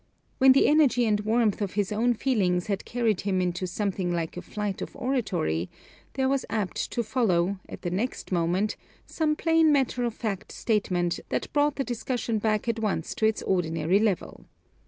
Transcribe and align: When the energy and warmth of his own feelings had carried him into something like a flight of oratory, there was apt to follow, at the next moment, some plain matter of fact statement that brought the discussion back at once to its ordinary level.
When 0.39 0.53
the 0.53 0.65
energy 0.67 1.05
and 1.05 1.19
warmth 1.19 1.61
of 1.61 1.73
his 1.73 1.91
own 1.91 2.15
feelings 2.15 2.65
had 2.65 2.85
carried 2.85 3.21
him 3.21 3.39
into 3.39 3.67
something 3.67 4.11
like 4.11 4.35
a 4.35 4.41
flight 4.41 4.81
of 4.81 4.95
oratory, 4.95 5.69
there 6.13 6.27
was 6.27 6.43
apt 6.49 6.89
to 6.93 7.03
follow, 7.03 7.59
at 7.69 7.83
the 7.83 7.91
next 7.91 8.31
moment, 8.31 8.75
some 9.05 9.35
plain 9.35 9.71
matter 9.71 10.03
of 10.03 10.15
fact 10.15 10.51
statement 10.51 11.19
that 11.29 11.53
brought 11.53 11.75
the 11.75 11.83
discussion 11.83 12.39
back 12.39 12.67
at 12.67 12.79
once 12.79 13.13
to 13.13 13.27
its 13.27 13.43
ordinary 13.43 13.99
level. 13.99 14.45